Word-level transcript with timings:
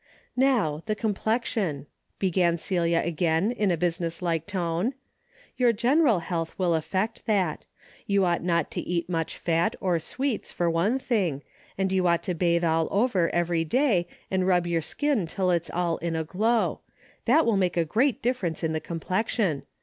"How 0.41 0.81
the 0.87 0.95
complexion," 0.95 1.85
began 2.17 2.57
Celia 2.57 3.03
again 3.05 3.51
in 3.51 3.69
a 3.69 3.77
business 3.77 4.19
like 4.19 4.47
tone." 4.47 4.95
Your 5.57 5.71
general 5.73 6.21
health 6.21 6.57
will 6.57 6.73
affect 6.73 7.27
that. 7.27 7.65
You 8.07 8.25
ought 8.25 8.41
not 8.41 8.71
to 8.71 8.81
eat 8.81 9.07
much 9.09 9.37
fat 9.37 9.75
or 9.79 9.99
sweets 9.99 10.51
for 10.51 10.71
one 10.71 10.97
thing, 10.97 11.43
and 11.77 11.91
you 11.91 12.07
ought 12.07 12.23
to 12.23 12.33
bathe 12.33 12.63
all 12.65 12.87
over 12.89 13.29
every 13.29 13.63
day 13.63 14.07
and 14.31 14.47
rub 14.47 14.65
your 14.65 14.81
skin 14.81 15.27
till 15.27 15.51
it's 15.51 15.69
all 15.69 15.97
in 15.97 16.15
a 16.15 16.23
glow. 16.23 16.79
That 17.25 17.45
will 17.45 17.55
make 17.57 17.77
a 17.77 17.85
great 17.85 18.23
difference 18.23 18.63
in 18.63 18.73
the 18.73 18.81
complexion. 18.81 19.67